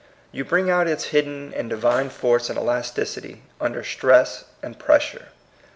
You 0.31 0.43
bring 0.43 0.67
out 0.67 0.87
its 0.87 1.09
hidden 1.13 1.53
and 1.53 1.69
divine 1.69 2.09
force 2.09 2.49
and 2.49 2.57
elasticity 2.57 3.43
under 3.59 3.83
stress 3.83 4.45
and 4.63 4.79
pressure. 4.79 5.27